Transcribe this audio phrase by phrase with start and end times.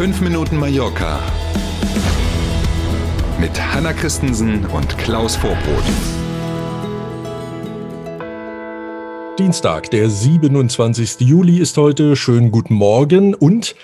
[0.00, 1.20] 5 Minuten Mallorca
[3.38, 5.84] mit Hanna Christensen und Klaus Vorbrot.
[9.38, 11.20] Dienstag, der 27.
[11.20, 12.16] Juli ist heute.
[12.16, 13.74] Schönen guten Morgen und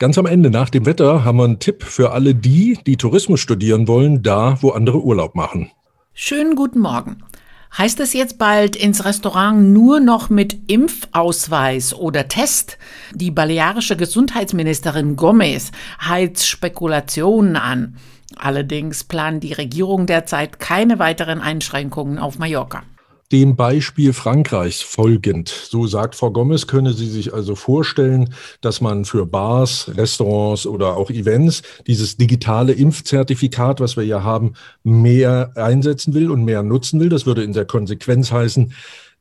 [0.00, 3.38] ganz am Ende nach dem Wetter haben wir einen Tipp für alle die, die Tourismus
[3.38, 5.70] studieren wollen, da wo andere Urlaub machen.
[6.14, 7.22] Schönen guten Morgen.
[7.76, 12.78] Heißt es jetzt bald ins Restaurant nur noch mit Impfausweis oder Test?
[13.14, 15.70] Die balearische Gesundheitsministerin Gomez
[16.00, 17.96] heizt Spekulationen an.
[18.36, 22.82] Allerdings planen die Regierung derzeit keine weiteren Einschränkungen auf Mallorca
[23.32, 25.48] dem Beispiel Frankreichs folgend.
[25.48, 30.96] So sagt Frau Gomez, könne sie sich also vorstellen, dass man für Bars, Restaurants oder
[30.96, 36.98] auch Events dieses digitale Impfzertifikat, was wir ja haben, mehr einsetzen will und mehr nutzen
[36.98, 37.08] will.
[37.08, 38.72] Das würde in der Konsequenz heißen,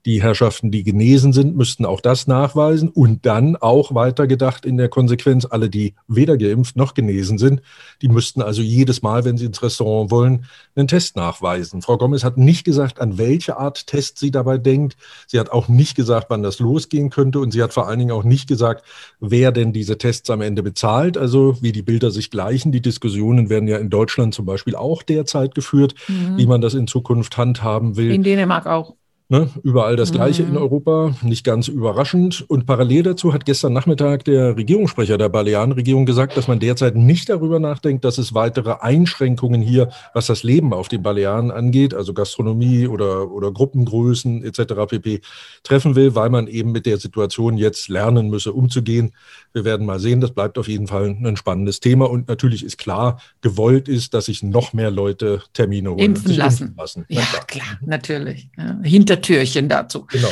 [0.06, 4.88] die Herrschaften, die genesen sind, müssten auch das nachweisen und dann auch weitergedacht in der
[4.88, 7.62] Konsequenz, alle, die weder geimpft noch genesen sind,
[8.02, 11.82] die müssten also jedes Mal, wenn sie ins Restaurant wollen, einen Test nachweisen.
[11.82, 14.96] Frau Gomez hat nicht gesagt, an welche Art Test sie dabei denkt.
[15.28, 18.12] Sie hat auch nicht gesagt, wann das losgehen könnte und sie hat vor allen Dingen
[18.12, 18.86] auch nicht gesagt,
[19.20, 21.18] wer denn diese Tests am Ende bezahlt.
[21.18, 22.72] Also wie die Bilder sich gleichen.
[22.72, 26.38] Die Diskussionen werden ja in Deutschland zum Beispiel auch derzeit geführt, mhm.
[26.38, 28.12] wie man das in Zukunft handhaben will.
[28.12, 28.96] In Dänemark auch.
[29.32, 30.50] Ne, überall das Gleiche mhm.
[30.50, 32.44] in Europa, nicht ganz überraschend.
[32.48, 37.30] Und parallel dazu hat gestern Nachmittag der Regierungssprecher der Balearenregierung gesagt, dass man derzeit nicht
[37.30, 42.16] darüber nachdenkt, dass es weitere Einschränkungen hier, was das Leben auf den Balearen angeht, also
[42.16, 44.74] Gastronomie oder, oder Gruppengrößen etc.
[44.88, 45.22] pp.
[45.62, 49.12] treffen will, weil man eben mit der Situation jetzt lernen müsse, umzugehen.
[49.54, 52.10] Wir werden mal sehen, das bleibt auf jeden Fall ein spannendes Thema.
[52.10, 56.00] Und natürlich ist klar, gewollt ist, dass sich noch mehr Leute Termine holen.
[56.00, 56.64] Impfen lassen.
[56.64, 57.06] Impfen lassen.
[57.10, 58.50] Ja, klar, natürlich.
[58.58, 60.06] Ja, hinter Hintertürchen dazu.
[60.08, 60.30] Genau.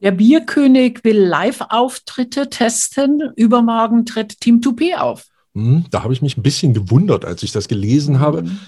[0.00, 3.32] Der Bierkönig will Live-Auftritte testen.
[3.36, 5.26] Übermorgen tritt Team Toupet auf.
[5.54, 8.60] Hm, da habe ich mich ein bisschen gewundert, als ich das gelesen mhm.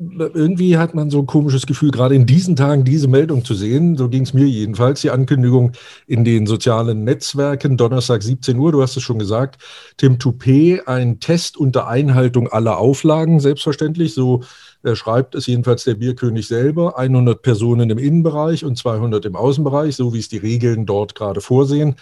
[0.00, 3.96] Irgendwie hat man so ein komisches Gefühl, gerade in diesen Tagen diese Meldung zu sehen.
[3.96, 5.00] So ging es mir jedenfalls.
[5.00, 5.72] Die Ankündigung
[6.06, 9.60] in den sozialen Netzwerken, Donnerstag 17 Uhr, du hast es schon gesagt.
[9.96, 14.14] Tim Toupet, ein Test unter Einhaltung aller Auflagen, selbstverständlich.
[14.14, 14.42] So
[14.84, 19.96] er schreibt es jedenfalls der Bierkönig selber, 100 Personen im Innenbereich und 200 im Außenbereich,
[19.96, 21.96] so wie es die Regeln dort gerade vorsehen.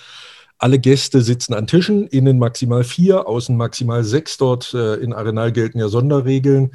[0.58, 4.36] Alle Gäste sitzen an Tischen, innen maximal vier, außen maximal sechs.
[4.36, 6.72] Dort äh, in Arenal gelten ja Sonderregeln.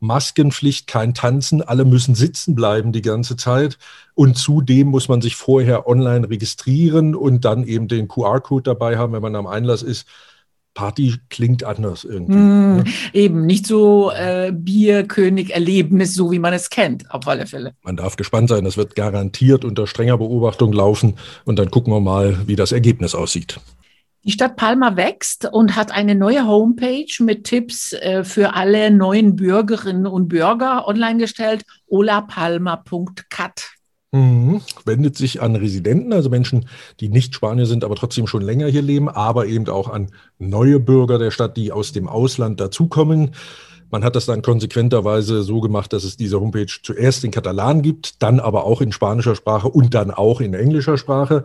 [0.00, 3.78] Maskenpflicht, kein Tanzen, alle müssen sitzen bleiben die ganze Zeit.
[4.14, 9.12] Und zudem muss man sich vorher online registrieren und dann eben den QR-Code dabei haben,
[9.12, 10.06] wenn man am Einlass ist.
[10.72, 12.38] Party klingt anders irgendwie.
[12.38, 12.84] Mm, ne?
[13.12, 17.74] Eben, nicht so äh, Bierkönig-Erlebnis, so wie man es kennt, auf alle Fälle.
[17.82, 22.00] Man darf gespannt sein, das wird garantiert unter strenger Beobachtung laufen und dann gucken wir
[22.00, 23.60] mal, wie das Ergebnis aussieht.
[24.22, 29.34] Die Stadt Palma wächst und hat eine neue Homepage mit Tipps äh, für alle neuen
[29.34, 33.70] Bürgerinnen und Bürger online gestellt, olapalma.cat.
[34.12, 34.60] Mhm.
[34.84, 38.82] Wendet sich an Residenten, also Menschen, die nicht Spanier sind, aber trotzdem schon länger hier
[38.82, 43.30] leben, aber eben auch an neue Bürger der Stadt, die aus dem Ausland dazukommen.
[43.90, 48.22] Man hat das dann konsequenterweise so gemacht, dass es diese Homepage zuerst in Katalan gibt,
[48.22, 51.44] dann aber auch in spanischer Sprache und dann auch in englischer Sprache.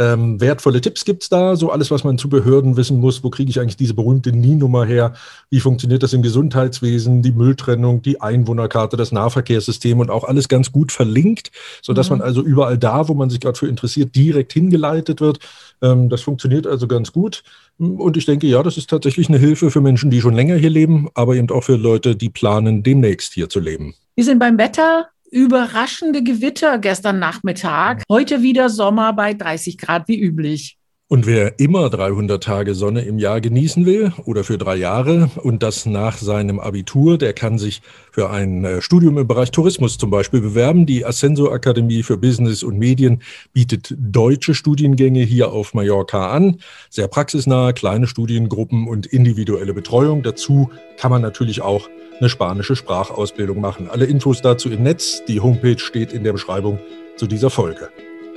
[0.00, 3.22] Ähm, wertvolle Tipps gibt es da, so alles, was man zu Behörden wissen muss.
[3.22, 5.12] Wo kriege ich eigentlich diese berühmte NIE-Nummer her?
[5.50, 7.20] Wie funktioniert das im Gesundheitswesen?
[7.20, 11.50] Die Mülltrennung, die Einwohnerkarte, das Nahverkehrssystem und auch alles ganz gut verlinkt,
[11.82, 12.16] sodass mhm.
[12.16, 15.38] man also überall da, wo man sich gerade für interessiert, direkt hingeleitet wird.
[15.82, 17.42] Ähm, das funktioniert also ganz gut.
[17.76, 20.70] Und ich denke, ja, das ist tatsächlich eine Hilfe für Menschen, die schon länger hier
[20.70, 23.94] leben, aber eben auch für Leute, die planen, demnächst hier zu leben.
[24.14, 28.02] Wir sind beim Wetter überraschende Gewitter gestern Nachmittag.
[28.08, 30.79] Heute wieder Sommer bei 30 Grad wie üblich.
[31.12, 35.60] Und wer immer 300 Tage Sonne im Jahr genießen will oder für drei Jahre und
[35.60, 37.82] das nach seinem Abitur, der kann sich
[38.12, 40.86] für ein äh, Studium im Bereich Tourismus zum Beispiel bewerben.
[40.86, 43.22] Die Ascenso Akademie für Business und Medien
[43.52, 46.60] bietet deutsche Studiengänge hier auf Mallorca an.
[46.90, 50.22] Sehr praxisnah, kleine Studiengruppen und individuelle Betreuung.
[50.22, 51.88] Dazu kann man natürlich auch
[52.20, 53.90] eine spanische Sprachausbildung machen.
[53.90, 55.24] Alle Infos dazu im Netz.
[55.26, 56.78] Die Homepage steht in der Beschreibung
[57.16, 57.90] zu dieser Folge.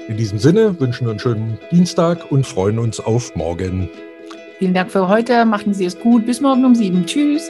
[0.08, 3.90] In diesem Sinne wünschen wir einen schönen Dienstag und freuen uns auf morgen.
[4.60, 5.46] Vielen Dank für heute.
[5.46, 6.26] Machen Sie es gut.
[6.26, 7.06] Bis morgen um sieben.
[7.06, 7.50] Tschüss.